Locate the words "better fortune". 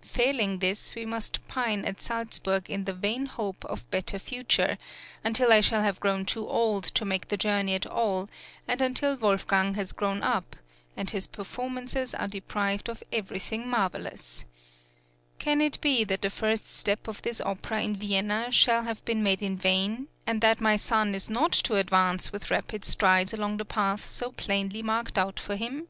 3.90-4.78